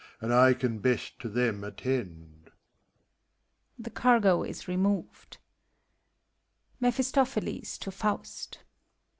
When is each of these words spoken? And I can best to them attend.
And 0.19 0.33
I 0.33 0.55
can 0.55 0.79
best 0.79 1.19
to 1.19 1.29
them 1.29 1.63
attend. 1.63 2.49